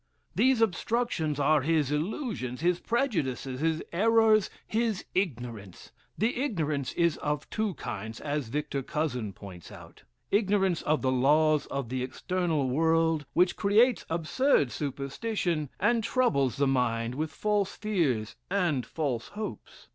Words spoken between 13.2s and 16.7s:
which creates absurd superstitions, and troubles the